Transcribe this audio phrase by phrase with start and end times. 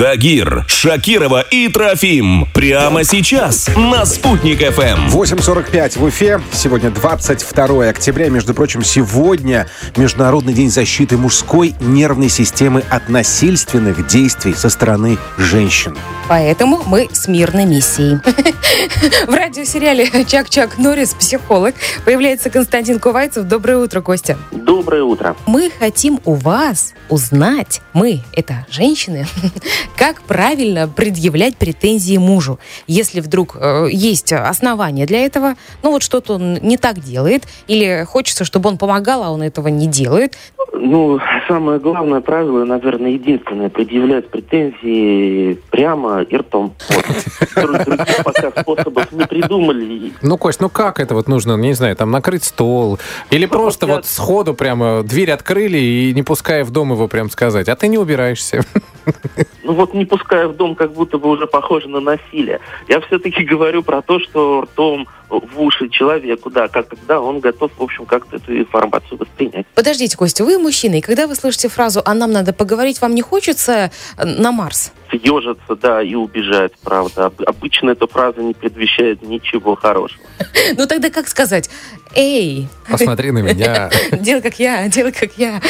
[0.00, 2.48] Тагир, Шакирова и Трофим.
[2.54, 5.14] Прямо сейчас на «Спутник ФМ».
[5.14, 6.40] 8.45 в Уфе.
[6.54, 8.30] Сегодня 22 октября.
[8.30, 15.94] Между прочим, сегодня Международный день защиты мужской нервной системы от насильственных действий со стороны женщин.
[16.30, 18.20] Поэтому мы с мирной миссией.
[19.26, 21.12] В радиосериале «Чак-Чак Норрис.
[21.12, 21.74] Психолог»
[22.06, 23.44] появляется Константин Кувайцев.
[23.44, 24.38] Доброе утро, Костя.
[24.90, 25.36] Доброе утро.
[25.46, 29.24] Мы хотим у вас узнать, мы, это женщины,
[29.96, 32.58] как правильно предъявлять претензии мужу.
[32.88, 35.54] Если вдруг э, есть основания для этого,
[35.84, 39.68] ну вот что-то он не так делает, или хочется, чтобы он помогал, а он этого
[39.68, 40.36] не делает,
[40.72, 46.74] Ну, самое главное правило, наверное, единственное, предъявлять претензии прямо и ртом.
[47.54, 50.12] Других пока способов не придумали.
[50.22, 52.98] Ну, Кость, ну как это вот нужно, не знаю, там накрыть стол?
[53.30, 57.30] Или просто я- вот сходу прямо дверь открыли и не пуская в дом его прям
[57.30, 58.62] сказать, а ты не убираешься.
[59.62, 62.60] Ну вот не пуская в дом, как будто бы уже похоже на насилие.
[62.88, 67.70] Я все-таки говорю про то, что ртом в уши человеку, да, как когда он готов,
[67.78, 69.66] в общем, как-то эту информацию воспринять.
[69.74, 73.22] Подождите, Костя, вы мужчина, и когда вы слышите фразу «а нам надо поговорить», вам не
[73.22, 74.92] хочется э, на Марс?
[75.10, 77.26] Съежиться, да, и убежать, правда.
[77.26, 80.22] Об- Обычно эта фраза не предвещает ничего хорошего.
[80.76, 81.68] Ну тогда как сказать
[82.14, 83.90] «эй, Посмотри на меня.
[84.12, 85.60] делай как я, делай как я».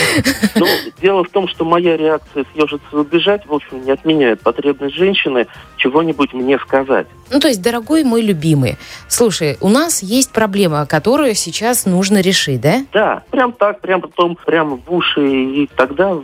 [0.56, 0.66] Ну,
[1.00, 5.46] дело в том, что моя реакция съежиться и убежать, в общем, не отменяет потребность женщины
[5.76, 7.06] чего-нибудь мне сказать.
[7.30, 8.76] Ну, то есть, дорогой мой любимый,
[9.08, 12.84] слушай, у нас есть проблема, которую сейчас нужно решить, да?
[12.92, 16.18] Да, прям так, прям потом, прямо в уши, и тогда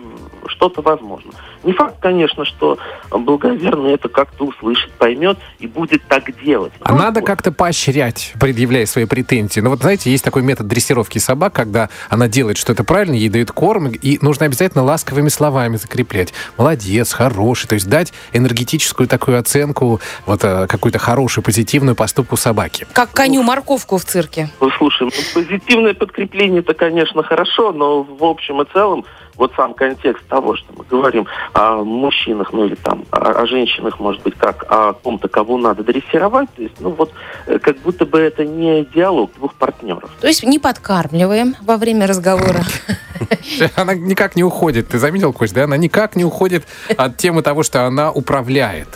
[0.48, 1.32] что-то возможно.
[1.64, 2.78] Не факт, конечно, что
[3.10, 6.72] благоверный это как-то услышит, поймет и будет так делать.
[6.80, 7.26] А Ну, надо вот.
[7.26, 9.60] как-то поощрять, предъявляя свои претензии.
[9.60, 13.52] Ну вот, знаете, есть такой метод дрессировки собак, когда она делает что-то правильно, ей дают
[13.52, 16.32] корм, и нужно обязательно ласковыми словами закреплять.
[16.56, 17.68] Молодец, хороший.
[17.68, 22.86] То есть дать энергетическую такую оценку, вот э, какую-то хорошую, позитивную поступку собаки.
[22.92, 24.50] Как коню морковку в цирке.
[24.60, 29.04] Ну, слушай, ну, позитивное подкрепление это, конечно, хорошо, но в общем и целом
[29.36, 33.98] вот сам контекст того, что мы говорим о мужчинах, ну или там о, о женщинах,
[33.98, 37.10] может быть, как о ком-то, кого надо дрессировать, то есть, ну вот,
[37.46, 40.10] э, как будто бы это не диалог двух партнеров.
[40.20, 42.64] То есть не подкармливаем во время разговора.
[43.76, 44.88] Она никак не уходит.
[44.88, 45.64] Ты заметил, Кость, да?
[45.64, 46.64] Она никак не уходит
[46.98, 48.88] от темы того, что она управляет.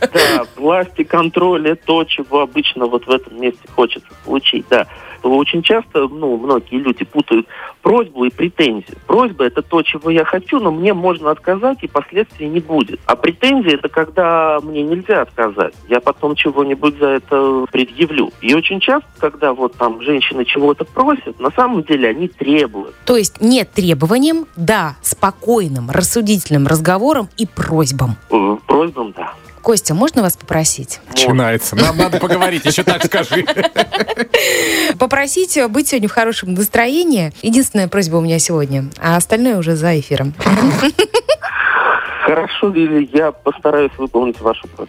[0.00, 4.86] Да, власть и контроль это то, чего обычно вот в этом месте хочется получить, да.
[5.28, 7.46] Очень часто, ну, многие люди путают
[7.82, 8.96] просьбу и претензию.
[9.06, 13.00] Просьба это то, чего я хочу, но мне можно отказать, и последствий не будет.
[13.06, 15.74] А претензия это когда мне нельзя отказать.
[15.88, 18.32] Я потом чего-нибудь за это предъявлю.
[18.40, 22.94] И очень часто, когда вот там женщины чего-то просят, на самом деле они требуют.
[23.04, 28.16] То есть нет требованиям, да, спокойным, рассудительным разговором и просьбам.
[28.30, 29.34] Э, Просьбам, да.
[29.62, 31.00] Костя, можно вас попросить?
[31.08, 31.76] Начинается.
[31.76, 33.44] Нам надо поговорить, еще так скажи.
[34.98, 37.32] Попросить быть сегодня в хорошем настроении.
[37.42, 40.34] Единственная просьба у меня сегодня, а остальное уже за эфиром.
[42.24, 44.88] Хорошо, Лили, я постараюсь выполнить вашу просьбу.